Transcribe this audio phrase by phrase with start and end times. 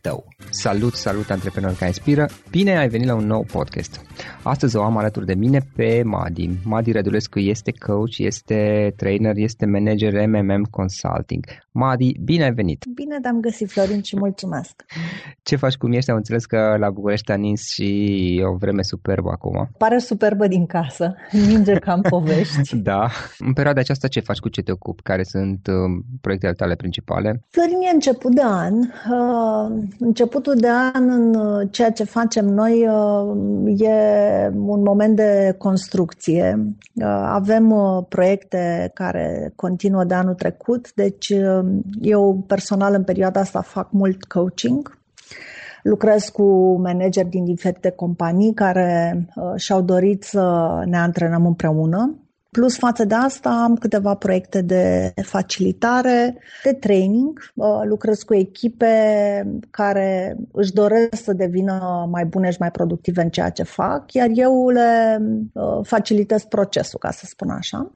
[0.00, 0.28] tău.
[0.50, 2.28] Salut, salut antreprenori care inspiră!
[2.50, 4.00] Bine ai venit la un nou podcast!
[4.42, 6.50] Astăzi o am alături de mine pe Madi.
[6.64, 11.44] Madi Rădulescu este coach, este trainer, este manager MMM Consulting.
[11.72, 12.84] Madi, bine ai venit!
[12.94, 14.84] Bine te-am găsit, Florin, și mulțumesc!
[15.42, 16.10] Ce faci, cum ești?
[16.10, 19.68] Am înțeles că la București a nins și o vreme superbă acum.
[19.78, 21.14] Pare superbă din casă,
[21.48, 22.76] ninge cam povești.
[22.90, 23.08] da.
[23.38, 25.02] În perioada aceasta ce faci, cu ce te ocupi?
[25.02, 27.44] Care sunt uh, proiectele tale principale?
[27.48, 28.74] Florin, e început de an.
[28.78, 35.54] Uh, începutul de an în uh, ceea ce facem noi uh, e un moment de
[35.58, 36.74] construcție.
[36.94, 37.74] Uh, avem
[38.08, 41.32] proiecte care continuă de anul trecut, deci
[42.00, 44.98] eu personal în perioada asta fac mult coaching.
[45.82, 49.26] Lucrez cu manageri din diferite companii care
[49.56, 52.20] și-au dorit să ne antrenăm împreună
[52.50, 57.52] Plus față de asta am câteva proiecte de facilitare, de training.
[57.54, 58.92] Uh, lucrez cu echipe
[59.70, 64.28] care își doresc să devină mai bune și mai productive în ceea ce fac, iar
[64.34, 65.18] eu le
[65.52, 67.90] uh, facilitez procesul, ca să spun așa.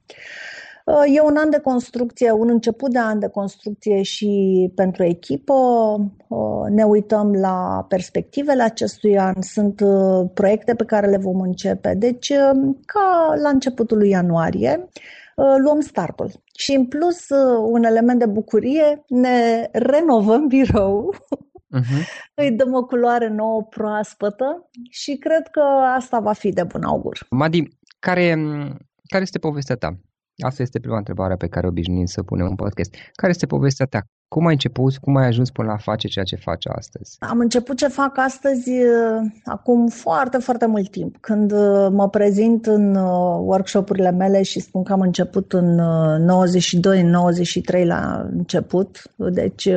[1.13, 5.53] E un an de construcție, un început de an de construcție și pentru echipă.
[6.69, 9.81] Ne uităm la perspectivele acestui an, sunt
[10.33, 11.93] proiecte pe care le vom începe.
[11.97, 12.33] Deci,
[12.85, 14.89] ca la începutul lui ianuarie,
[15.35, 16.31] luăm startul.
[16.57, 17.29] Și în plus,
[17.71, 21.15] un element de bucurie, ne renovăm birou
[21.75, 22.05] uh-huh.
[22.41, 25.61] îi dăm o culoare nouă proaspătă și cred că
[25.95, 27.27] asta va fi de bun augur.
[27.29, 27.67] Madi,
[27.99, 28.35] care,
[29.07, 29.97] care este povestea ta?
[30.37, 32.95] Asta este prima întrebare pe care obișnuim să punem în podcast.
[33.13, 34.01] Care este povestea ta?
[34.27, 34.97] Cum ai început?
[34.97, 37.17] Cum ai ajuns până la face ceea ce faci astăzi?
[37.19, 38.71] Am început ce fac astăzi
[39.43, 41.17] acum foarte, foarte mult timp.
[41.17, 41.51] Când
[41.91, 42.95] mă prezint în
[43.39, 45.75] workshopurile mele și spun că am început în
[46.25, 49.69] 92, în 93 la început, deci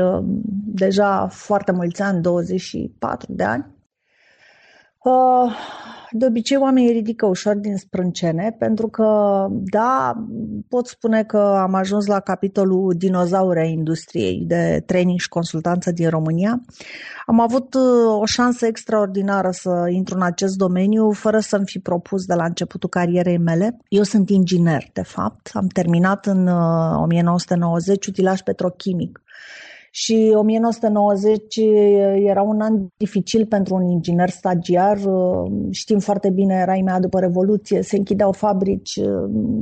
[0.65, 3.67] deja foarte mulți ani, 24 de ani,
[6.11, 9.07] de obicei oamenii ridică ușor din sprâncene pentru că,
[9.51, 10.25] da,
[10.69, 16.61] pot spune că am ajuns la capitolul dinozaure industriei de training și consultanță din România.
[17.27, 22.25] Am avut uh, o șansă extraordinară să intru în acest domeniu fără să-mi fi propus
[22.25, 23.77] de la începutul carierei mele.
[23.89, 25.51] Eu sunt inginer, de fapt.
[25.53, 29.23] Am terminat în 1990 uh, utilaj petrochimic
[29.91, 31.57] și 1990
[32.15, 34.99] era un an dificil pentru un inginer stagiar.
[35.71, 39.01] Știm foarte bine, era imediat după Revoluție, se închideau fabrici,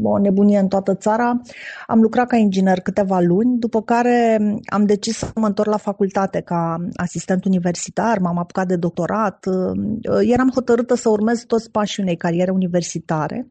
[0.02, 1.40] o nebunie în toată țara.
[1.86, 6.40] Am lucrat ca inginer câteva luni, după care am decis să mă întorc la facultate
[6.40, 9.46] ca asistent universitar, m-am apucat de doctorat.
[10.20, 13.50] Eram hotărâtă să urmez toți pașii unei cariere universitare.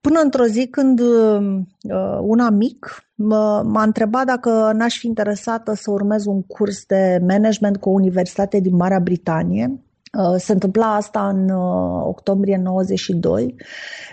[0.00, 6.26] Până într-o zi când uh, un amic m-a întrebat dacă n-aș fi interesată să urmez
[6.26, 9.80] un curs de management cu o universitate din Marea Britanie.
[10.18, 13.54] Uh, se întâmpla asta în uh, octombrie 92,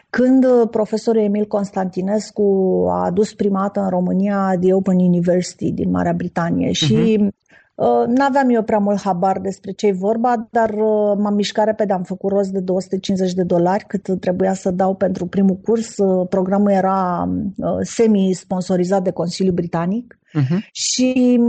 [0.10, 2.44] când profesorul Emil Constantinescu
[2.90, 7.43] a adus prima dată în România The Open University din Marea Britanie și uh-huh.
[7.76, 11.94] Uh, n-aveam eu prea mult habar despre ce e vorba, dar uh, m-am mișcat repede,
[11.94, 15.98] am făcut rost de 250 de dolari cât trebuia să dau pentru primul curs.
[15.98, 17.30] Uh, programul era
[17.82, 20.58] semi-sponsorizat de Consiliul Britanic uh-huh.
[20.72, 21.40] și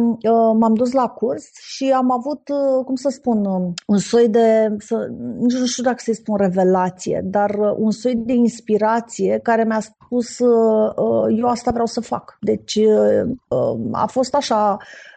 [0.59, 2.43] m-am dus la curs și am avut,
[2.85, 3.45] cum să spun,
[3.87, 8.33] un soi de, să, nici nu știu dacă să-i spun revelație, dar un soi de
[8.33, 10.39] inspirație care mi-a spus
[11.39, 12.37] eu asta vreau să fac.
[12.41, 12.79] Deci
[13.93, 15.14] a fost așa Uh,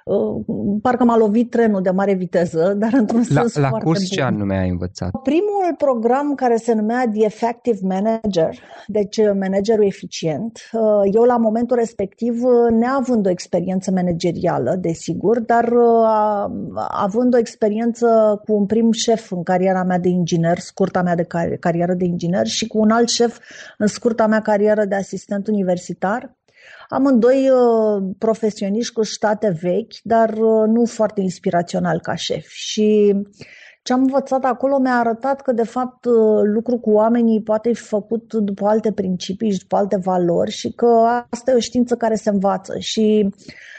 [0.81, 4.07] parcă m-a lovit trenul de mare viteză, dar într-un la, sens la foarte curs bun.
[4.07, 5.11] ce anume ai învățat?
[5.23, 8.55] Primul program care se numea The Effective Manager,
[8.87, 10.81] deci uh, managerul eficient, uh,
[11.13, 12.41] eu la momentul respectiv,
[12.79, 15.73] neavând o experiență managerială, desigur, dar
[16.87, 21.23] având o experiență cu un prim șef în cariera mea de inginer, scurta mea de
[21.23, 23.39] car- carieră de inginer și cu un alt șef
[23.77, 26.35] în scurta mea carieră de asistent universitar,
[26.89, 32.47] Amândoi uh, profesioniști cu state vechi, dar uh, nu foarte inspirațional ca șef.
[32.47, 33.15] Și
[33.83, 37.81] ce am învățat acolo mi-a arătat că, de fapt, uh, lucru cu oamenii poate fi
[37.81, 40.87] făcut după alte principii și după alte valori și că
[41.29, 42.79] asta e o știință care se învață.
[42.79, 43.76] Și Uh,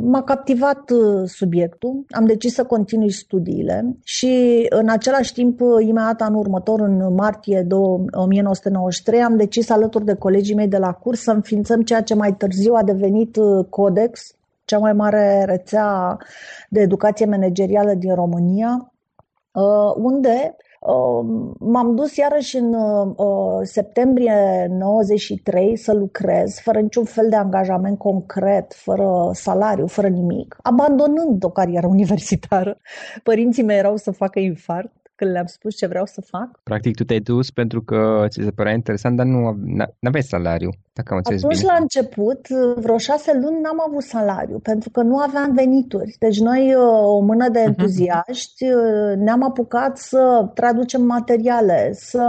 [0.00, 6.20] m-a captivat uh, subiectul, am decis să continui studiile și în același timp, uh, imediat
[6.20, 11.30] anul următor, în martie 1993, am decis alături de colegii mei de la curs să
[11.30, 13.36] înființăm ceea ce mai târziu a devenit
[13.70, 14.34] Codex,
[14.64, 16.18] cea mai mare rețea
[16.68, 18.92] de educație managerială din România,
[19.96, 20.56] unde
[21.58, 28.74] M-am dus iarăși în uh, septembrie 93 să lucrez, fără niciun fel de angajament concret,
[28.74, 32.78] fără salariu, fără nimic, abandonând o carieră universitară.
[33.22, 36.60] Părinții mei erau să facă infarct când le-am spus ce vreau să fac.
[36.62, 39.56] Practic tu te-ai dus pentru că ți se părea interesant, dar nu
[40.02, 40.70] aveai salariu.
[40.92, 41.72] Dacă am înțeles Atunci, bine.
[41.72, 46.16] la început, vreo șase luni n-am avut salariu, pentru că nu aveam venituri.
[46.18, 46.74] Deci noi,
[47.06, 47.68] o mână de mhm.
[47.68, 48.64] entuziaști,
[49.16, 52.24] ne-am apucat să traducem materiale, să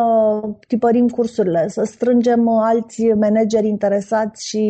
[0.68, 4.62] tipărim cursurile, să strângem alți manageri interesați și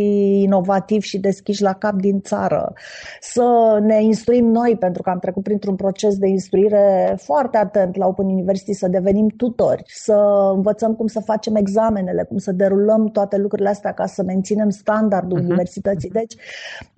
[0.42, 2.74] inovativi și deschiși la cap din țară,
[3.20, 8.05] să ne instruim noi, pentru că am trecut printr-un proces de instruire foarte atent la
[8.08, 10.16] Open University, să devenim tutori, să
[10.54, 14.70] învățăm cum să facem examenele, cum să derulăm toate lucrurile astea asta ca să menținem
[14.70, 15.44] standardul uh-huh.
[15.44, 16.10] universității.
[16.10, 16.36] Deci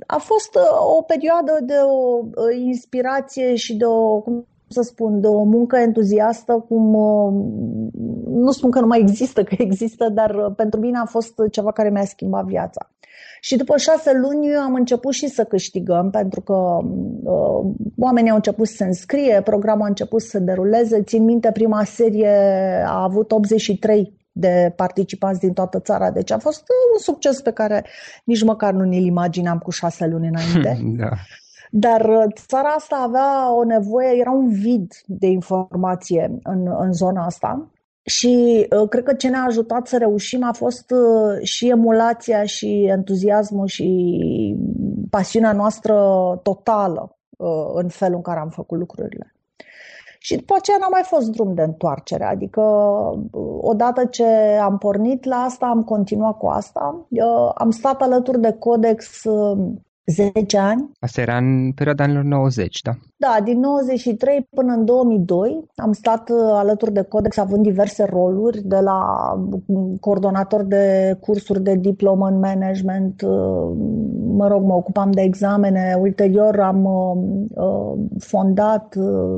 [0.08, 5.28] a fost uh, o perioadă de o inspirație și de o, cum să spun, de
[5.28, 7.34] o muncă entuziastă, cum uh,
[8.28, 11.72] nu spun că nu mai există, că există, dar uh, pentru mine a fost ceva
[11.72, 12.90] care mi-a schimbat viața.
[13.42, 16.54] Și după șase luni am început și să câștigăm, pentru că
[17.24, 21.04] uh, oamenii au început să se înscrie, programul a început să se deruleze.
[21.04, 22.30] Țin minte, prima serie
[22.86, 26.12] a avut 83 de participanți din toată țara.
[26.12, 26.64] Deci a fost
[26.94, 27.86] un succes pe care
[28.24, 30.78] nici măcar nu ne-l imaginam cu șase luni înainte.
[31.04, 31.10] da.
[31.72, 37.26] Dar uh, țara asta avea o nevoie, era un vid de informație în, în zona
[37.26, 37.72] asta.
[38.08, 42.84] Și uh, cred că ce ne-a ajutat să reușim a fost uh, și emulația și
[42.84, 44.56] entuziasmul și
[45.10, 45.96] pasiunea noastră
[46.44, 49.36] totală uh, în felul în care am făcut lucrurile.
[50.20, 52.62] Și după aceea n-a mai fost drum de întoarcere, adică
[53.62, 54.26] odată ce
[54.62, 57.08] am pornit la asta, am continuat cu asta.
[57.56, 59.22] Am stat alături de Codex
[60.06, 60.92] 10 ani.
[61.00, 62.92] Asta era în perioada anilor 90, da?
[63.20, 68.62] Da, din 93 până în 2002 am stat uh, alături de Codex având diverse roluri,
[68.64, 69.00] de la
[69.66, 73.72] mm, coordonator de cursuri de diplomă în management, uh,
[74.28, 78.96] mă rog, mă ocupam de examene, ulterior am uh, fondat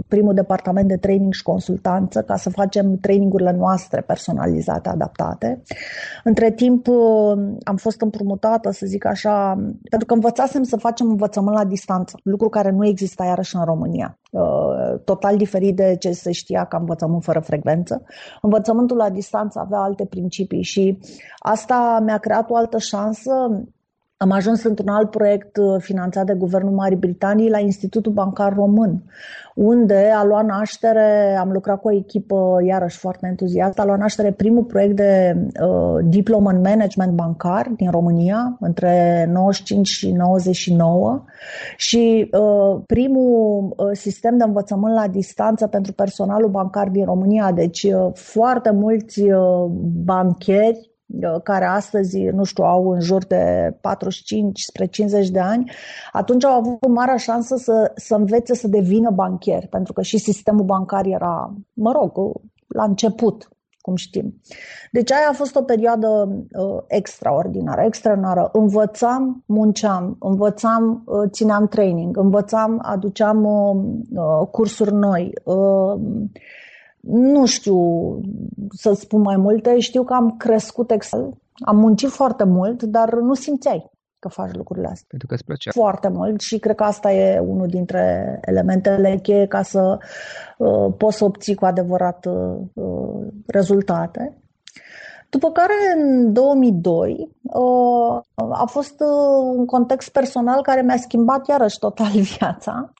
[0.07, 5.61] primul departament de training și consultanță ca să facem trainingurile noastre personalizate, adaptate.
[6.23, 6.87] Între timp
[7.63, 9.53] am fost împrumutată, să zic așa,
[9.89, 14.19] pentru că învățasem să facem învățământ la distanță, lucru care nu exista iarăși în România.
[14.31, 18.03] Uh, total diferit de ce se știa ca învățământ fără frecvență.
[18.41, 20.99] Învățământul la distanță avea alte principii și
[21.37, 23.31] asta mi-a creat o altă șansă
[24.21, 29.03] am ajuns într-un alt proiect uh, finanțat de Guvernul Marii Britanii la Institutul Bancar Român,
[29.55, 34.31] unde a luat naștere, am lucrat cu o echipă iarăși foarte entuziastă, a luat naștere
[34.31, 41.23] primul proiect de uh, diplomă în management bancar din România între 95 și 99
[41.77, 47.51] și uh, primul uh, sistem de învățământ la distanță pentru personalul bancar din România.
[47.51, 49.65] Deci uh, foarte mulți uh,
[50.03, 50.88] bancheri Uh,
[51.43, 55.71] care astăzi, nu știu, au în jur de 45 spre 50 de ani,
[56.11, 60.63] atunci au avut marea șansă să, să învețe să devină bancher, pentru că și sistemul
[60.63, 62.11] bancar era, mă rog,
[62.67, 63.49] la început,
[63.81, 64.41] cum știm.
[64.91, 68.49] Deci aia a fost o perioadă uh, extraordinară, extraordinară.
[68.53, 73.75] Învățam, munceam, învățam, uh, țineam training, învățam, aduceam uh,
[74.15, 75.31] uh cursuri noi.
[75.43, 75.93] Uh,
[77.01, 77.77] nu știu
[78.71, 83.33] să spun mai multe, știu că am crescut excel, am muncit foarte mult, dar nu
[83.33, 83.89] simțeai
[84.19, 85.05] că faci lucrurile astea.
[85.07, 85.71] Pentru că îți plăcea.
[85.73, 89.97] Foarte mult și cred că asta e unul dintre elementele cheie ca să
[90.57, 94.37] uh, poți să obții cu adevărat uh, rezultate.
[95.29, 101.79] După care, în 2002, uh, a fost uh, un context personal care mi-a schimbat iarăși
[101.79, 102.93] total viața.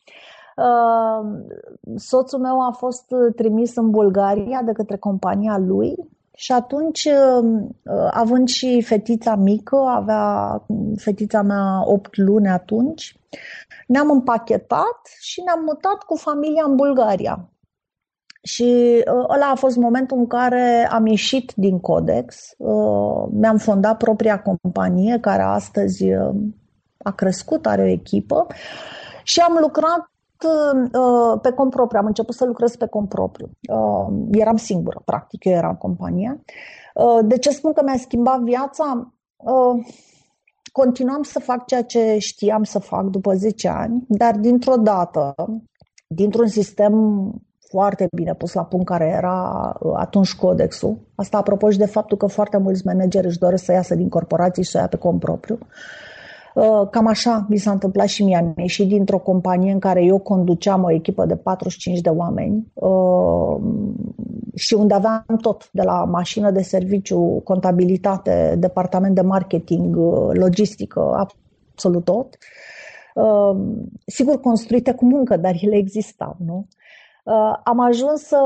[0.60, 1.48] Ehm,
[1.96, 5.96] soțul meu a fost trimis în Bulgaria de către compania lui
[6.36, 7.76] și atunci, ehm,
[8.12, 13.20] având și fetița mică, avea fetița mea 8 luni atunci,
[13.88, 17.50] ne-am împachetat și ne-am mutat cu familia în Bulgaria.
[18.44, 22.56] Și ăla a fost momentul în care am ieșit din Codex,
[23.32, 26.06] mi-am fondat propria companie, care astăzi
[27.04, 28.48] a crescut, are o echipă,
[29.24, 30.19] și am lucrat uh,
[31.42, 33.50] pe cont propriu, am început să lucrez pe cont propriu.
[33.74, 36.44] Uh, eram singură, practic, eu eram în companie.
[36.94, 39.14] Uh, de ce spun că mi-a schimbat viața?
[39.36, 39.86] Uh,
[40.72, 45.36] continuam să fac ceea ce știam să fac după 10 ani, dar dintr-o dată,
[46.08, 46.94] dintr-un sistem
[47.70, 50.98] foarte bine pus la punct care era uh, atunci codexul.
[51.16, 54.64] Asta apropo și de faptul că foarte mulți manageri își doresc să iasă din corporații
[54.64, 55.58] și să o ia pe cont propriu.
[55.62, 56.09] Uh, Uh,
[56.92, 58.38] cam așa mi s-a întâmplat și mie.
[58.38, 63.62] Am ieșit dintr-o companie în care eu conduceam o echipă de 45 de oameni uh,
[64.56, 71.28] și unde aveam tot, de la mașină de serviciu, contabilitate, departament de marketing, uh, logistică,
[71.74, 72.38] absolut tot.
[74.06, 76.68] Sigur, construite cu muncă, dar ele existau, nu?
[77.64, 78.40] Am ajuns să,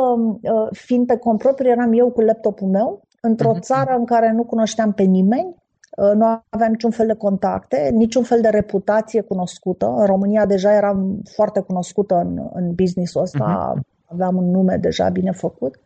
[0.71, 3.59] fiind pe compropriu, eram eu cu laptopul meu, într-o mhm.
[3.59, 5.62] țară în care nu cunoșteam pe nimeni, Uh,
[5.95, 9.93] nu aveam niciun fel de contacte, niciun fel de reputație cunoscută.
[9.97, 13.81] În România deja eram foarte cunoscută în, în business-ul ăsta, uh-huh.
[14.05, 15.79] aveam un nume deja bine făcut.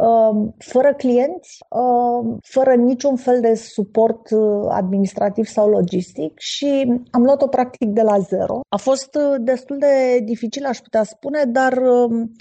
[0.00, 7.22] Um, fără clienți, um, fără niciun fel de suport uh, administrativ sau logistic și am
[7.22, 8.60] luat-o practic de la zero.
[8.68, 12.32] A fost uh, destul de dificil, aș putea spune, dar um,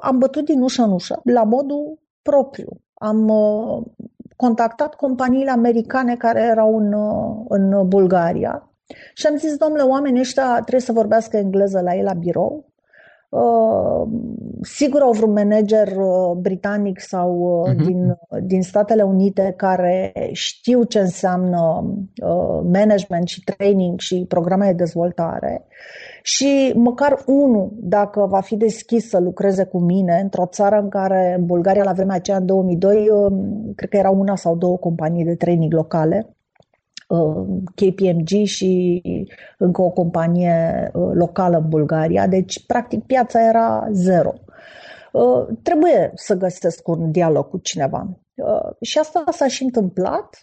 [0.00, 2.68] am bătut din ușă în ușă, la modul propriu.
[2.94, 3.30] Am
[4.38, 6.94] contactat companiile americane care erau în,
[7.48, 8.68] în Bulgaria
[9.14, 12.66] și am zis, domnule, oamenii ăștia trebuie să vorbească engleză la ei la birou.
[13.28, 14.08] Uh,
[14.62, 17.86] sigur au vreun manager uh, britanic sau uh-huh.
[17.86, 21.84] din, din Statele Unite care știu ce înseamnă
[22.22, 25.66] uh, management și training și programe de dezvoltare
[26.22, 31.34] și măcar unul, dacă va fi deschis să lucreze cu mine într-o țară în care,
[31.38, 33.32] în Bulgaria, la vremea aceea, în 2002, uh,
[33.76, 36.36] cred că erau una sau două companii de training locale,
[37.08, 39.02] uh, KPMG și
[39.58, 44.32] încă o companie uh, locală în Bulgaria, deci practic piața era zero.
[45.62, 48.08] Trebuie să găsesc un dialog cu cineva.
[48.80, 50.42] Și asta s-a și întâmplat.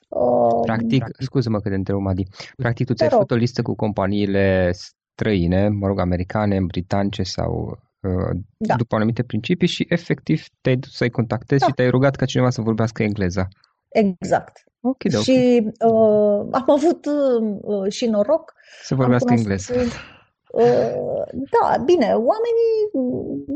[0.62, 2.24] Practic, scuză-mă că te întreb, Madi,
[2.56, 4.72] practic tu ți-ai făcut o listă cu companiile
[5.16, 8.76] străine, mă rog, americane, britanice sau uh, da.
[8.76, 11.68] după anumite principii și efectiv te-ai dus să-i contactezi da.
[11.68, 13.48] și te-ai rugat ca cineva să vorbească engleză.
[13.90, 14.64] Exact.
[14.80, 18.54] Okay, și uh, am avut uh, și noroc.
[18.84, 19.74] Să vorbească engleză.
[20.56, 22.80] Uh, da, bine, oamenii,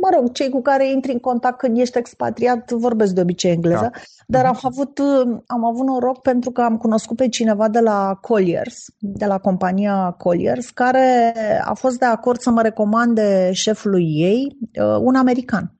[0.01, 3.91] mă rog, cei cu care intri în contact când ești expatriat vorbesc de obicei engleză,
[3.91, 3.99] da.
[4.27, 4.99] dar am avut,
[5.45, 10.15] am avut noroc pentru că am cunoscut pe cineva de la Colliers, de la compania
[10.17, 11.33] Colliers, care
[11.65, 15.73] a fost de acord să mă recomande șefului ei, uh, un american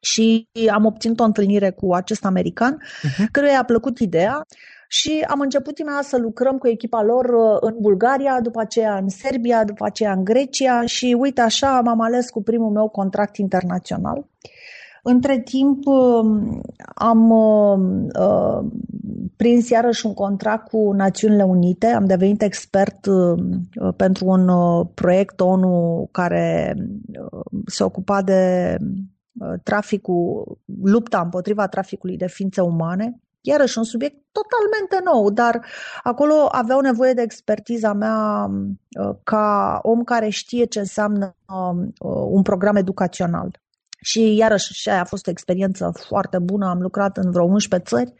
[0.00, 3.24] și am obținut o întâlnire cu acest american, uh-huh.
[3.32, 4.46] căruia i-a plăcut ideea
[4.92, 9.08] și am început imediat să lucrăm cu echipa lor uh, în Bulgaria, după aceea în
[9.08, 14.26] Serbia, după aceea în Grecia și uite așa m-am ales cu primul meu contract internațional.
[15.02, 16.60] Între timp um,
[16.94, 18.64] am uh,
[19.36, 23.42] prins iarăși un contract cu Națiunile Unite, am devenit expert uh,
[23.96, 28.76] pentru un uh, proiect ONU care uh, se ocupa de
[29.40, 35.66] uh, traficul, lupta împotriva traficului de ființe umane iarăși un subiect totalmente nou, dar
[36.02, 41.88] acolo aveau nevoie de expertiza mea uh, ca om care știe ce înseamnă uh,
[42.30, 43.60] un program educațional.
[44.02, 47.88] Și iarăși și aia a fost o experiență foarte bună, am lucrat în vreo 11
[47.94, 48.14] țări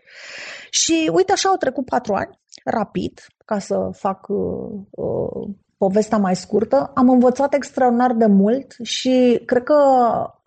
[0.71, 6.37] și uite așa au trecut patru ani, rapid, ca să fac uh, uh, povestea mai
[6.37, 6.91] scurtă.
[6.95, 9.75] Am învățat extraordinar de mult și cred că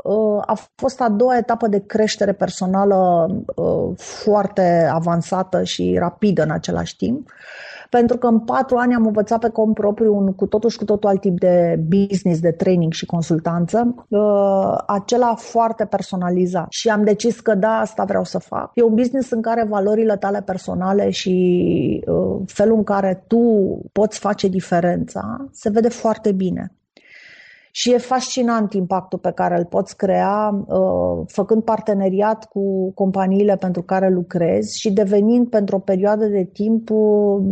[0.04, 6.52] Uh, a fost a doua etapă de creștere personală uh, foarte avansată și rapidă în
[6.52, 7.30] același timp
[8.00, 10.86] pentru că în patru ani am învățat pe cont propriu un cu totul și cu
[10.86, 16.66] totul alt tip de business, de training și consultanță, uh, acela foarte personalizat.
[16.70, 18.72] Și am decis că da, asta vreau să fac.
[18.74, 22.04] E un business în care valorile tale personale și
[22.46, 23.42] felul în care tu
[23.92, 26.72] poți face diferența se vede foarte bine.
[27.76, 33.82] Și e fascinant impactul pe care îl poți crea uh, făcând parteneriat cu companiile pentru
[33.82, 37.44] care lucrezi și devenind pentru o perioadă de timp uh,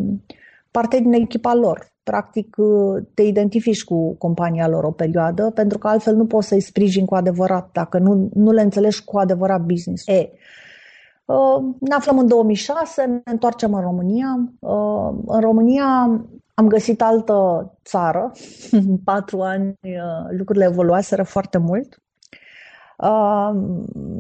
[0.71, 1.89] parte din echipa lor.
[2.03, 6.61] Practic uh, te identifici cu compania lor o perioadă pentru că altfel nu poți să-i
[6.61, 10.07] sprijini cu adevărat dacă nu, nu le înțelegi cu adevărat business.
[10.07, 10.29] E,
[11.79, 14.51] ne aflăm în 2006, ne întoarcem în România.
[15.25, 16.21] În România
[16.53, 18.31] am găsit altă țară.
[18.71, 22.01] În patru ani uh, lucrurile evoluaseră foarte mult.
[22.97, 23.51] Uh,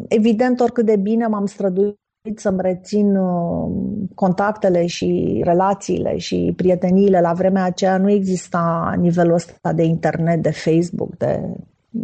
[0.07, 1.97] evident, oricât de bine m-am străduit
[2.35, 3.71] să-mi rețin uh,
[4.15, 7.21] contactele și relațiile și prieteniile.
[7.21, 11.55] La vremea aceea nu exista nivelul ăsta de internet, de Facebook, de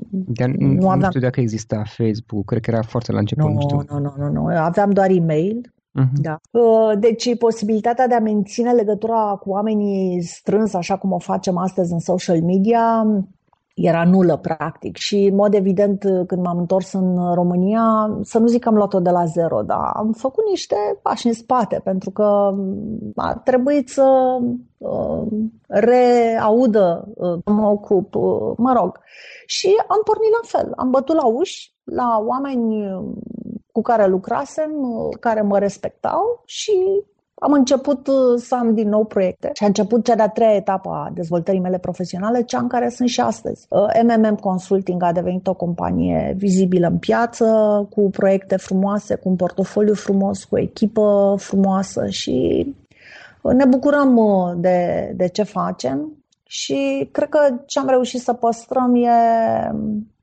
[0.10, 1.00] dar nu, nu, aveam...
[1.00, 3.86] nu știu dacă exista Facebook, cred că era foarte la început, nu, nu știu.
[3.90, 6.22] Nu, nu, nu, nu, aveam doar e-mail Uh-huh.
[6.22, 6.40] Da.
[6.52, 11.94] Uh, deci posibilitatea de a menține legătura cu oamenii strâns, așa cum o facem astăzi
[11.94, 13.06] în social media,
[13.78, 14.96] era nulă, practic.
[14.96, 19.00] Și, în mod evident, când m-am întors în România, să nu zic că am luat-o
[19.00, 22.56] de la zero, dar am făcut niște pași în spate, pentru că
[23.16, 24.38] a trebuit să
[24.78, 25.22] uh,
[25.68, 29.00] reaudă uh, mă ocup, uh, mă rog.
[29.46, 30.74] Și am pornit la fel.
[30.76, 32.92] Am bătut la uși, la oameni
[33.78, 34.72] cu care lucrasem,
[35.20, 36.72] care mă respectau și
[37.36, 40.90] am început uh, să am din nou proiecte și a început cea de-a treia etapă
[40.90, 43.68] a dezvoltării mele profesionale, cea în care sunt și astăzi.
[44.04, 47.46] MMM uh, Consulting a devenit o companie vizibilă în piață,
[47.90, 52.66] cu proiecte frumoase, cu un portofoliu frumos, cu o echipă frumoasă și
[53.42, 54.20] uh, ne bucurăm
[54.60, 56.12] de, de ce facem
[56.44, 59.10] și cred că ce am reușit să păstrăm e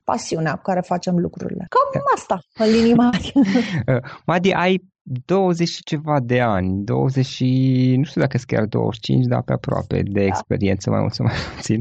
[0.05, 1.67] pasiunea cu care facem lucrurile.
[1.69, 3.33] Cam asta, în linii mari.
[4.27, 9.27] Madi, ai 20 și ceva de ani, 20 și, nu știu dacă sunt chiar 25,
[9.27, 10.25] dar pe aproape de da.
[10.27, 11.81] experiență, mai mult sau mai puțin.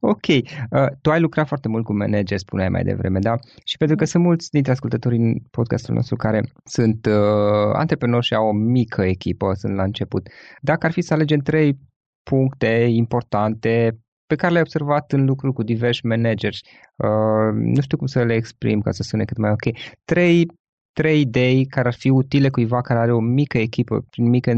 [0.00, 3.34] ok, uh, tu ai lucrat foarte mult cu manager, spuneai mai devreme, da?
[3.64, 8.34] Și pentru că sunt mulți dintre ascultătorii în podcastul nostru care sunt uh, antreprenori și
[8.34, 10.28] au o mică echipă, sunt la început.
[10.60, 11.78] Dacă ar fi să alegem trei
[12.22, 13.98] puncte importante
[14.30, 16.60] pe care le-ai observat în lucru cu diversi manageri.
[16.96, 19.76] Uh, nu știu cum să le exprim ca să sune cât mai ok.
[20.04, 20.46] Trei,
[20.92, 24.50] trei idei care ar fi utile cuiva care are o mică echipă, prin mică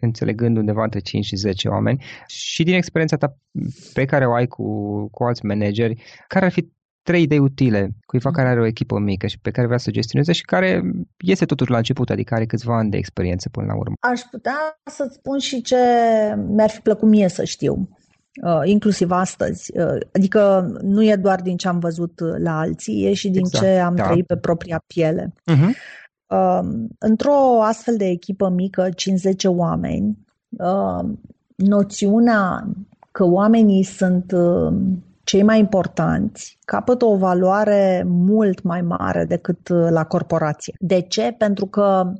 [0.00, 3.36] înțelegând undeva între 5 și 10 oameni și din experiența ta
[3.92, 4.64] pe care o ai cu,
[5.10, 6.68] cu alți manageri, care ar fi
[7.02, 10.32] trei idei utile cuiva care are o echipă mică și pe care vrea să gestioneze
[10.32, 10.82] și care
[11.16, 13.94] este totuși la început, adică are câțiva ani de experiență până la urmă.
[14.00, 15.76] Aș putea să-ți spun și ce
[16.48, 17.88] mi-ar fi plăcut mie să știu.
[18.42, 19.78] Uh, inclusiv astăzi.
[19.78, 23.64] Uh, adică nu e doar din ce am văzut la alții, e și din exact,
[23.64, 24.04] ce am da.
[24.04, 25.32] trăit pe propria piele.
[25.52, 25.70] Uh-huh.
[26.98, 30.18] Într-o astfel de echipă mică, 50 oameni,
[30.48, 31.08] uh,
[31.54, 32.68] noțiunea
[33.12, 34.32] că oamenii sunt
[35.24, 40.74] cei mai importanți capătă o valoare mult mai mare decât la corporație.
[40.78, 41.34] De ce?
[41.38, 42.12] Pentru că uh,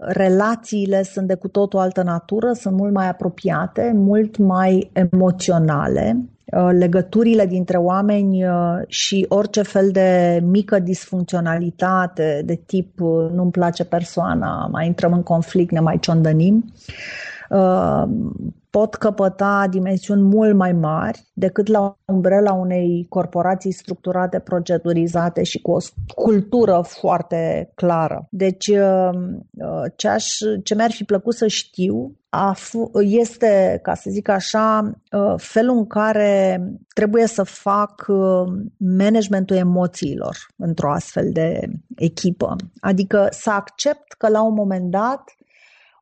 [0.00, 6.16] relațiile sunt de cu tot o altă natură, sunt mult mai apropiate, mult mai emoționale.
[6.44, 8.52] Uh, legăturile dintre oameni uh,
[8.86, 15.22] și orice fel de mică disfuncționalitate de tip uh, nu-mi place persoana, mai intrăm în
[15.22, 16.64] conflict, ne mai ciondănim,
[18.70, 25.70] pot căpăta dimensiuni mult mai mari decât la umbrela unei corporații structurate, procedurizate și cu
[25.70, 25.78] o
[26.14, 28.26] cultură foarte clară.
[28.30, 29.10] Deci, uh,
[29.50, 32.14] uh, ce, aș, ce mi-ar fi plăcut să știu
[33.00, 36.60] este, ca să zic așa, uh, felul în care
[36.94, 38.06] trebuie să fac
[38.76, 41.60] managementul emoțiilor într-o astfel de
[41.96, 42.56] echipă.
[42.80, 45.22] Adică să accept că la un moment dat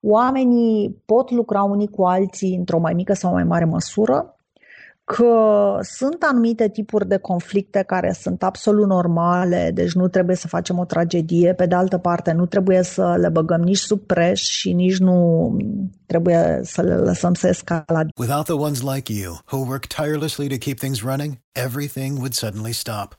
[0.02, 4.38] Oamenii pot lucra unii cu alții într-o mai mică sau mai mare măsură,
[5.04, 10.78] că sunt anumite tipuri de conflicte care sunt absolut normale, deci nu trebuie să facem
[10.78, 14.72] o tragedie, pe de altă parte nu trebuie să le băgăm nici sub preș și
[14.72, 15.56] nici nu
[16.06, 18.12] trebuie să le lăsăm să escaladeze.
[18.18, 22.72] Without the ones like you, who work tirelessly to keep things running, everything would suddenly
[22.72, 23.18] stop.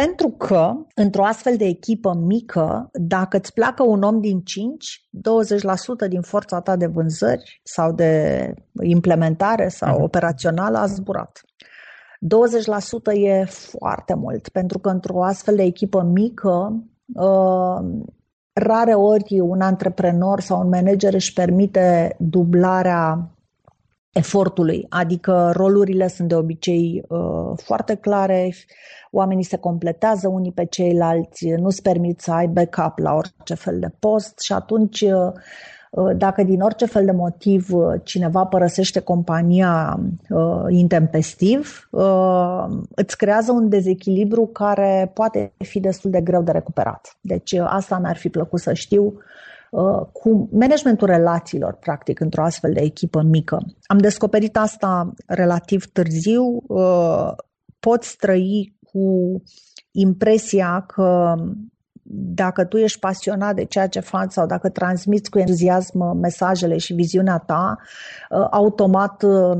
[0.00, 5.08] Pentru că, într-o astfel de echipă mică, dacă îți pleacă un om din 5,
[6.06, 10.02] 20% din forța ta de vânzări sau de implementare sau uh-huh.
[10.02, 11.40] operațională a zburat.
[13.14, 17.78] 20% e foarte mult, pentru că într-o astfel de echipă mică, uh,
[18.52, 23.33] rare ori un antreprenor sau un manager își permite dublarea
[24.14, 28.54] efortului, adică rolurile sunt de obicei uh, foarte clare,
[29.10, 33.90] oamenii se completează unii pe ceilalți, nu-ți permit să ai backup la orice fel de
[33.98, 35.32] post și atunci uh,
[35.90, 43.16] uh, dacă din orice fel de motiv uh, cineva părăsește compania uh, intempestiv, uh, îți
[43.16, 47.16] creează un dezechilibru care poate fi destul de greu de recuperat.
[47.20, 49.14] Deci asta mi-ar fi plăcut să știu
[50.12, 53.58] cu managementul relațiilor, practic, într-o astfel de echipă mică.
[53.86, 56.62] Am descoperit asta relativ târziu.
[57.80, 59.42] Poți trăi cu
[59.90, 61.34] impresia că
[62.06, 66.92] dacă tu ești pasionat de ceea ce faci sau dacă transmiți cu entuziasm mesajele și
[66.92, 67.78] viziunea ta,
[68.30, 69.58] uh, automat uh,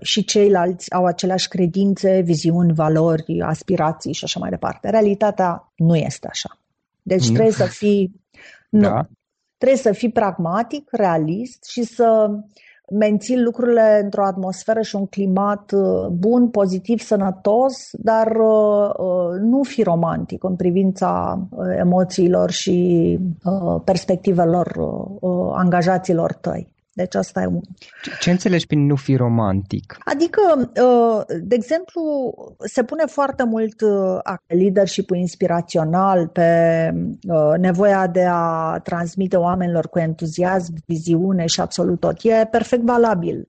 [0.00, 4.90] și ceilalți au aceleași credințe, viziuni, valori, aspirații și așa mai departe.
[4.90, 6.58] Realitatea nu este așa.
[7.02, 8.20] Deci trebuie să fii
[8.70, 9.08] nu, da.
[9.64, 12.30] Trebuie să fii pragmatic, realist și să
[12.90, 19.62] menții lucrurile într-o atmosferă și un climat uh, bun, pozitiv, sănătos, dar uh, uh, nu
[19.62, 21.38] fi romantic în privința
[21.78, 23.18] emoțiilor și
[23.84, 24.78] perspectivelor
[25.52, 26.73] angajaților tăi.
[26.94, 27.60] Deci asta e un...
[28.20, 29.96] Ce înțelegi prin nu fi romantic?
[30.04, 32.02] Adică, uh, de exemplu,
[32.58, 36.90] se pune foarte mult uh, leadership inspirațional pe
[37.28, 42.16] uh, nevoia de a transmite oamenilor cu entuziasm, viziune și absolut tot.
[42.22, 43.46] E perfect valabil.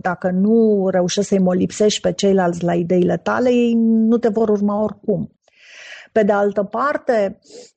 [0.00, 4.82] Dacă nu reușești să-i molipsești pe ceilalți la ideile tale, ei nu te vor urma
[4.82, 5.32] oricum.
[6.12, 7.73] Pe de altă parte, Uh,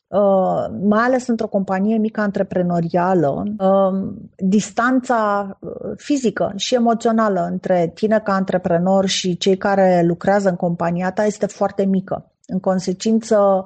[0.81, 8.33] mai ales într-o companie mică antreprenorială, uh, distanța uh, fizică și emoțională între tine ca
[8.33, 12.31] antreprenor și cei care lucrează în compania ta este foarte mică.
[12.45, 13.65] În consecință,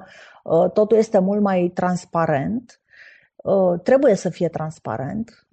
[0.72, 2.80] totul este mult mai transparent
[3.82, 5.46] trebuie să fie transparent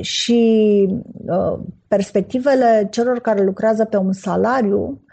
[0.00, 0.88] și
[1.88, 5.11] perspectivele celor care lucrează pe un salariu Uh,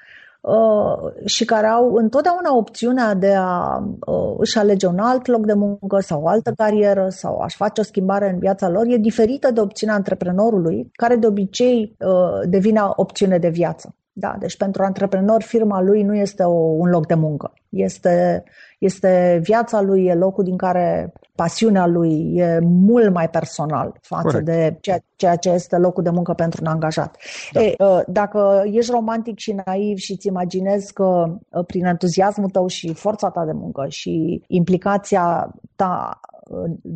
[1.26, 6.00] și care au întotdeauna opțiunea de a uh, își alege un alt loc de muncă
[6.00, 9.60] sau o altă carieră sau a-și face o schimbare în viața lor, e diferită de
[9.60, 13.96] opțiunea antreprenorului, care de obicei uh, devine opțiune de viață.
[14.14, 17.54] Da, deci pentru antreprenor firma lui nu este o, un loc de muncă.
[17.70, 18.44] Este,
[18.80, 24.46] este viața lui, e locul din care pasiunea lui e mult mai personal față Corect.
[24.46, 27.18] de ceea, ceea ce este locul de muncă pentru un angajat.
[27.52, 27.64] Da.
[27.64, 32.68] E, ă, dacă ești romantic și naiv și îți imaginezi că ă, prin entuziasmul tău
[32.68, 36.20] și forța ta de muncă și implicația ta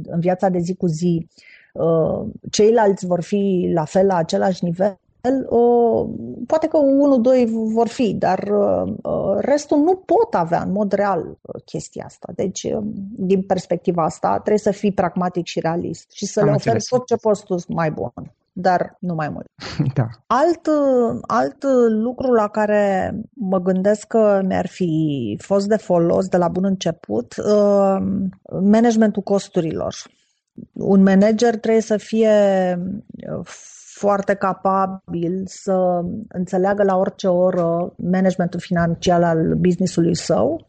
[0.06, 1.28] în viața de zi cu zi,
[1.76, 4.98] ă, ceilalți vor fi la fel la același nivel,
[5.50, 6.10] uh,
[6.48, 11.38] poate că unul, doi vor fi, dar uh, restul nu pot avea în mod real
[11.42, 12.32] uh, chestia asta.
[12.36, 12.80] Deci, uh,
[13.16, 17.06] din perspectiva asta, trebuie să fii pragmatic și realist și să Am le oferi tot
[17.06, 18.12] ce poți tu mai bun
[18.56, 19.46] dar nu mai mult.
[19.94, 20.08] Da.
[20.28, 20.68] Alt,
[21.22, 26.66] alt lucru la care mă gândesc că mi-ar fi fost de folos de la bun
[26.66, 27.98] început, uh,
[28.62, 29.96] managementul costurilor.
[30.74, 32.30] Un manager trebuie să fie
[33.38, 33.46] uh,
[33.94, 40.66] foarte capabil să înțeleagă la orice oră managementul financiar al businessului său.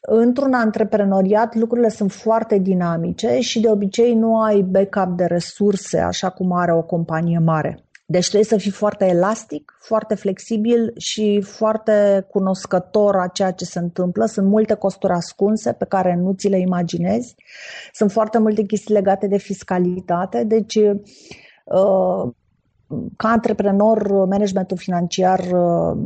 [0.00, 6.30] Într-un antreprenoriat lucrurile sunt foarte dinamice și de obicei nu ai backup de resurse așa
[6.30, 7.84] cum are o companie mare.
[8.06, 13.78] Deci trebuie să fii foarte elastic, foarte flexibil și foarte cunoscător a ceea ce se
[13.78, 14.26] întâmplă.
[14.26, 17.34] Sunt multe costuri ascunse pe care nu ți le imaginezi.
[17.92, 20.44] Sunt foarte multe chestii legate de fiscalitate.
[20.44, 21.00] Deci uh,
[23.16, 25.98] ca antreprenor, managementul financiar uh,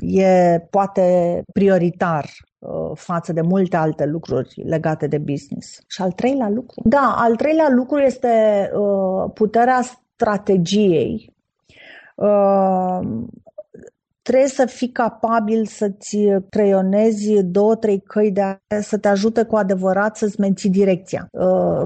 [0.00, 5.80] e poate prioritar uh, față de multe alte lucruri legate de business.
[5.86, 6.82] Și al treilea lucru?
[6.84, 8.28] Da, al treilea lucru este
[8.74, 9.80] uh, puterea
[10.14, 11.34] strategiei.
[14.26, 19.56] Trebuie să fii capabil să-ți creionezi două, trei căi de a, să te ajute cu
[19.56, 21.28] adevărat să-ți menții direcția.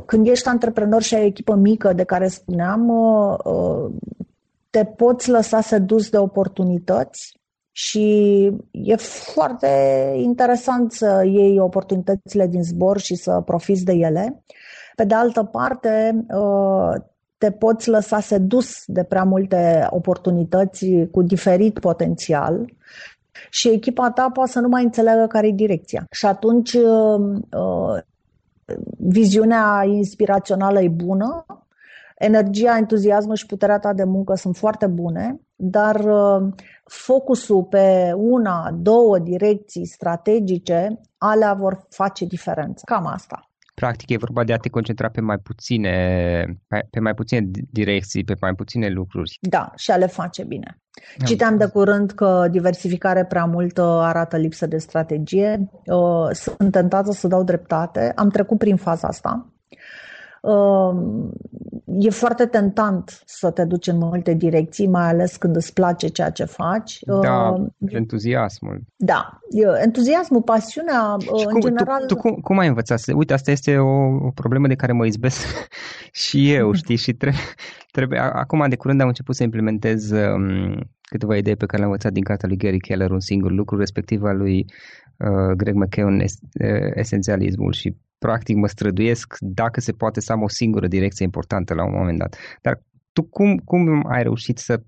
[0.07, 2.93] Când ești antreprenor și ai o echipă mică de care spuneam,
[4.71, 7.39] te poți lăsa sedus de oportunități
[7.73, 9.69] și e foarte
[10.17, 14.45] interesant să iei oportunitățile din zbor și să profiți de ele.
[14.97, 16.95] Pe de altă parte, uh,
[17.41, 22.73] te poți lăsa sedus de prea multe oportunități cu diferit potențial
[23.51, 26.05] și echipa ta poate să nu mai înțeleagă care e direcția.
[26.11, 28.03] Și atunci uh, uh,
[28.99, 31.45] viziunea inspirațională e bună,
[32.19, 36.53] energia, entuziasmul și puterea ta de muncă sunt foarte bune, dar uh,
[36.85, 42.83] focusul pe una, două direcții strategice, alea vor face diferență.
[42.85, 43.50] Cam asta.
[43.81, 45.95] Practic e vorba de a te concentra pe mai puține,
[46.91, 49.39] pe mai puține direcții, pe mai puține lucruri.
[49.41, 50.79] Da, și a le face bine.
[51.19, 55.71] Am Citeam de curând că diversificare prea multă arată lipsă de strategie.
[55.85, 58.13] Uh, sunt tentată să dau dreptate.
[58.17, 59.53] Am trecut prin faza asta
[61.99, 66.31] e foarte tentant să te duci în multe direcții, mai ales când îți place ceea
[66.31, 66.99] ce faci.
[67.23, 68.81] Da, uh, entuziasmul.
[68.97, 69.41] Da,
[69.83, 72.01] entuziasmul, pasiunea, și în cum, general...
[72.01, 73.03] Tu, tu cum, cum ai învățat?
[73.15, 75.47] Uite, asta este o, o problemă de care mă izbesc
[76.25, 77.43] și eu, știi, și trebuie,
[77.91, 78.19] trebuie...
[78.19, 82.23] Acum, de curând, am început să implementez um, câteva idei pe care le-am învățat din
[82.23, 84.65] cartea lui Gary Keller, un singur lucru, respectiv al lui
[85.17, 90.43] uh, Greg McKeown, es, uh, esențialismul și practic mă străduiesc dacă se poate să am
[90.43, 92.37] o singură direcție importantă la un moment dat.
[92.63, 92.75] Dar
[93.13, 94.83] tu cum, cum ai reușit să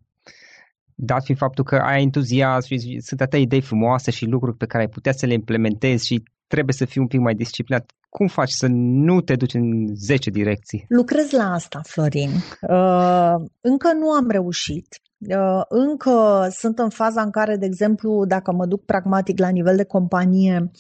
[0.95, 4.83] dat fiind faptul că ai entuziasm și sunt atâtea idei frumoase și lucruri pe care
[4.83, 7.91] ai putea să le implementezi și trebuie să fii un pic mai disciplinat.
[8.09, 8.67] Cum faci să
[9.07, 10.85] nu te duci în 10 direcții?
[10.89, 12.31] Lucrez la asta, Florin.
[12.61, 15.01] Uh, încă nu am reușit.
[15.29, 19.77] Uh, încă sunt în faza în care, de exemplu, dacă mă duc pragmatic la nivel
[19.77, 20.71] de companie,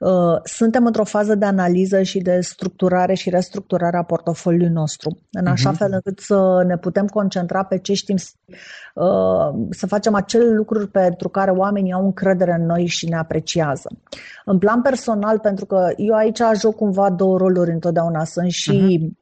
[0.00, 5.46] Uh, suntem într-o fază de analiză și de structurare și restructurare a portofoliului nostru, în
[5.46, 5.76] așa uh-huh.
[5.76, 8.16] fel încât să ne putem concentra pe ce știm,
[8.94, 13.88] uh, să facem acele lucruri pentru care oamenii au încredere în noi și ne apreciază.
[14.44, 19.19] În plan personal, pentru că eu aici joc cumva două roluri întotdeauna, sunt și uh-huh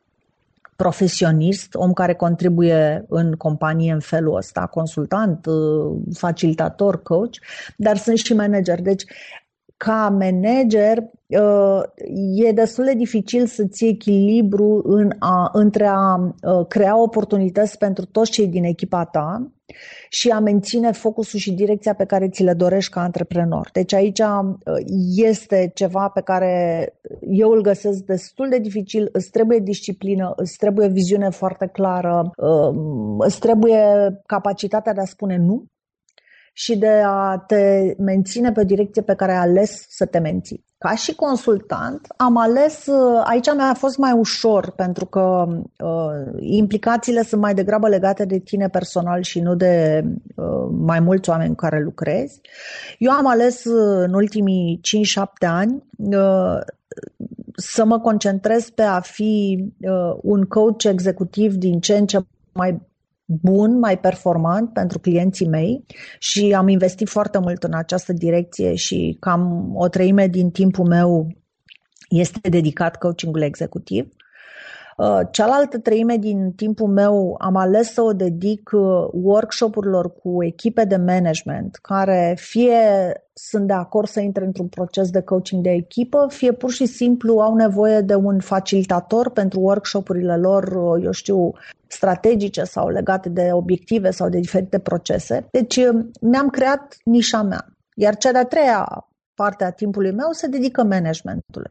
[0.82, 7.34] profesionist, om care contribuie în companie în felul ăsta, consultant, uh, facilitator, coach,
[7.76, 8.80] dar sunt și manager.
[8.80, 9.04] Deci
[9.76, 11.80] ca manager uh,
[12.34, 18.04] e destul de dificil să ții echilibru în a, între a uh, crea oportunități pentru
[18.04, 19.52] toți cei din echipa ta
[20.08, 23.68] și a menține focusul și direcția pe care ți le dorești ca antreprenor.
[23.72, 24.20] Deci aici
[25.16, 26.84] este ceva pe care
[27.30, 32.30] eu îl găsesc destul de dificil, îți trebuie disciplină, îți trebuie viziune foarte clară,
[33.18, 33.82] îți trebuie
[34.26, 35.64] capacitatea de a spune nu
[36.52, 40.64] și de a te menține pe o direcție pe care ai ales să te menții.
[40.78, 42.86] Ca și consultant, am ales,
[43.24, 45.46] aici mi-a fost mai ușor, pentru că
[45.84, 51.30] uh, implicațiile sunt mai degrabă legate de tine personal și nu de uh, mai mulți
[51.30, 52.40] oameni cu care lucrezi.
[52.98, 54.80] Eu am ales uh, în ultimii
[55.20, 56.58] 5-7 ani uh,
[57.56, 62.18] să mă concentrez pe a fi uh, un coach executiv din ce în ce
[62.52, 62.80] mai
[63.30, 65.84] bun, mai performant pentru clienții mei
[66.18, 71.26] și am investit foarte mult în această direcție și cam o treime din timpul meu
[72.08, 74.08] este dedicat coachingului executiv.
[74.98, 80.84] Uh, cealaltă treime din timpul meu am ales să o dedic uh, workshopurilor cu echipe
[80.84, 82.76] de management care fie
[83.32, 87.40] sunt de acord să intre într-un proces de coaching de echipă, fie pur și simplu
[87.40, 91.52] au nevoie de un facilitator pentru workshopurile lor, uh, eu știu,
[91.86, 95.46] strategice sau legate de obiective sau de diferite procese.
[95.50, 95.80] Deci
[96.20, 97.66] mi-am creat nișa mea.
[97.94, 99.08] Iar cea de-a treia
[99.42, 101.70] parte a timpului meu se dedică managementului.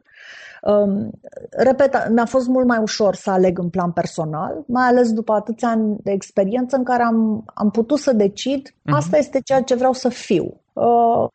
[0.62, 1.10] Um,
[1.50, 5.68] repet, mi-a fost mult mai ușor să aleg în plan personal, mai ales după atâția
[5.68, 8.92] ani de experiență în care am, am putut să decid uh-huh.
[8.92, 10.60] asta este ceea ce vreau să fiu.
[10.72, 11.28] Uh,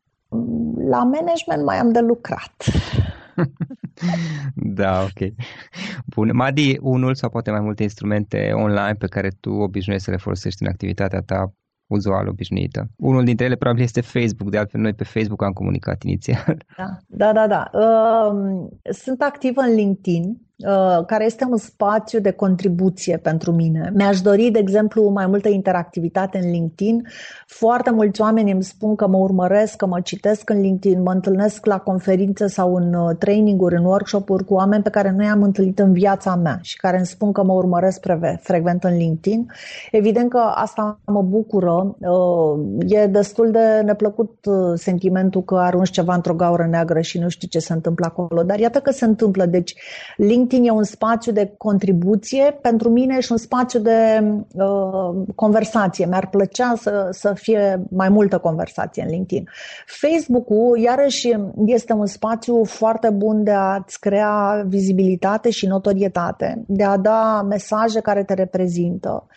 [0.90, 2.54] la management mai am de lucrat.
[4.80, 5.34] da, ok.
[6.06, 6.30] Bun.
[6.34, 10.64] Madi, unul sau poate mai multe instrumente online pe care tu obișnuiești să le folosești
[10.64, 11.54] în activitatea ta
[11.94, 12.90] uzual obișnuită.
[12.98, 16.58] Unul dintre ele probabil este Facebook, de altfel noi pe Facebook am comunicat inițial.
[16.78, 17.48] Da, da, da.
[17.48, 17.80] da.
[17.80, 20.53] Uh, sunt activă în LinkedIn Uh,
[21.06, 23.92] care este un spațiu de contribuție pentru mine.
[23.96, 27.08] Mi-aș dori, de exemplu, mai multă interactivitate în LinkedIn.
[27.48, 31.66] Foarte mulți oameni îmi spun că mă urmăresc, că mă citesc în LinkedIn, mă întâlnesc
[31.66, 35.80] la conferințe sau în uh, traininguri, în workshop-uri cu oameni pe care nu i-am întâlnit
[35.80, 38.06] în viața mea și care îmi spun că mă urmăresc
[38.42, 39.52] frecvent în LinkedIn.
[39.92, 41.96] Evident că asta mă bucură.
[42.00, 44.34] Uh, e destul de neplăcut
[44.74, 48.60] sentimentul că arunci ceva într-o gaură neagră și nu știi ce se întâmplă acolo, dar
[48.60, 49.46] iată că se întâmplă.
[49.46, 49.76] Deci
[50.18, 56.06] LinkedIn LinkedIn e un spațiu de contribuție pentru mine și un spațiu de uh, conversație.
[56.06, 59.48] Mi-ar plăcea să, să fie mai multă conversație în LinkedIn.
[59.86, 61.30] Facebook-ul, iarăși,
[61.66, 68.00] este un spațiu foarte bun de a-ți crea vizibilitate și notorietate, de a da mesaje
[68.00, 69.28] care te reprezintă.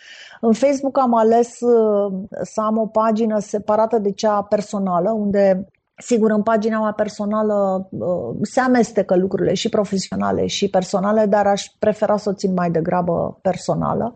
[0.41, 6.31] În Facebook am ales uh, să am o pagină separată de cea personală, unde Sigur,
[6.31, 12.17] în pagina mea personală uh, se amestecă lucrurile și profesionale și personale, dar aș prefera
[12.17, 14.15] să o țin mai degrabă personală.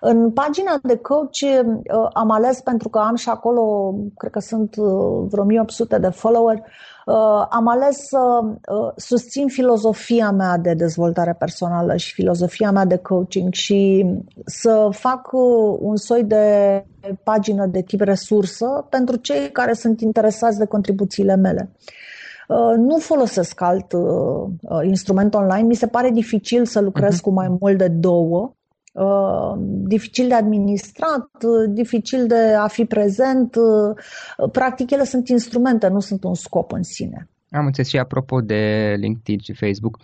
[0.00, 4.76] În pagina de coach uh, am ales pentru că am și acolo, cred că sunt
[4.76, 6.64] uh, vreo 1800 de follower, Uh,
[7.50, 13.52] am ales să uh, susțin filozofia mea de dezvoltare personală și filozofia mea de coaching
[13.52, 14.06] și
[14.44, 16.84] să fac uh, un soi de
[17.22, 21.70] pagină de tip resursă pentru cei care sunt interesați de contribuțiile mele.
[22.76, 23.92] Nu folosesc alt
[24.82, 25.66] instrument online.
[25.66, 27.20] Mi se pare dificil să lucrez uh-huh.
[27.20, 28.59] cu mai mult de două Uh,
[29.64, 33.54] dificil de administrat, uh, dificil de a fi prezent.
[33.54, 37.28] Uh, practic, ele sunt instrumente, nu sunt un scop în sine.
[37.50, 39.98] Am înțeles și apropo de LinkedIn și Facebook,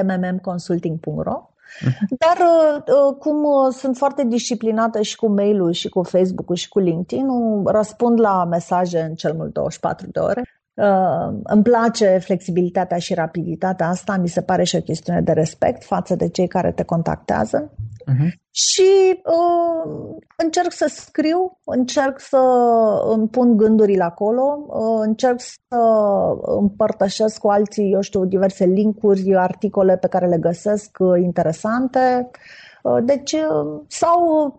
[0.05, 1.49] mmmconsulting.ro
[1.85, 2.16] mhm.
[2.18, 6.68] dar uh, uh, cum uh, sunt foarte disciplinată și cu mail-ul și cu Facebook-ul și
[6.68, 7.27] cu LinkedIn,
[7.64, 13.89] răspund la mesaje în cel mult 24 de ore Uh, îmi place flexibilitatea și rapiditatea
[13.89, 17.73] asta, mi se pare și o chestiune de respect față de cei care te contactează.
[18.13, 18.29] Uh-huh.
[18.51, 22.39] Și uh, încerc să scriu, încerc să
[23.09, 25.79] îmi pun gândurile acolo, uh, încerc să
[26.61, 32.31] împărtășesc cu alții, eu știu, diverse linkuri, articole pe care le găsesc uh, interesante.
[32.83, 34.59] Uh, deci, uh, sau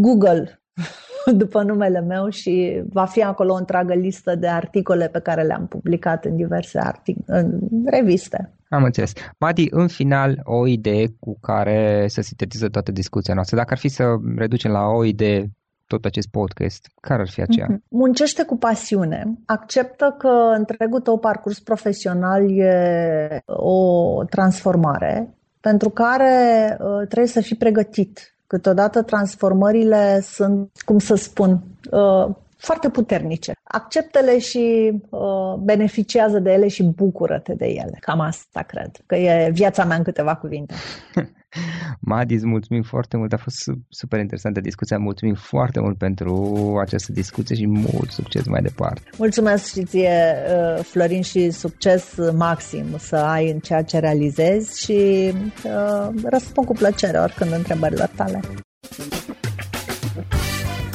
[0.00, 0.62] Google
[1.42, 5.66] după numele meu și va fi acolo o întreagă listă de articole pe care le-am
[5.66, 8.50] publicat în diverse artic- în reviste.
[8.68, 9.12] Am înțeles.
[9.38, 13.56] Madi, în final, o idee cu care să sintetizeze toată discuția noastră.
[13.56, 14.04] Dacă ar fi să
[14.36, 15.50] reducem la o idee
[15.86, 17.66] tot acest podcast, care ar fi aceea?
[17.68, 17.82] Mhm.
[17.88, 19.38] Muncește cu pasiune.
[19.46, 27.56] Acceptă că întregul tău parcurs profesional e o transformare pentru care uh, trebuie să fii
[27.56, 33.52] pregătit Câteodată transformările sunt, cum să spun, uh, foarte puternice.
[33.62, 37.96] Acceptă-le și uh, beneficiază de ele și bucură-te de ele.
[38.00, 40.74] Cam asta cred, că e viața mea în câteva cuvinte.
[42.00, 43.56] Madi, îți mulțumim foarte mult, a fost
[43.88, 49.02] super interesantă discuția, mulțumim foarte mult pentru această discuție și mult succes mai departe.
[49.18, 50.34] Mulțumesc și ție,
[50.76, 55.32] uh, Florin, și succes maxim să ai în ceea ce realizezi și
[55.64, 58.40] uh, răspund cu plăcere oricând întrebările tale.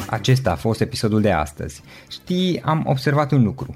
[0.10, 1.84] Acesta a fost episodul de astăzi.
[2.10, 3.76] Știi, am observat un lucru.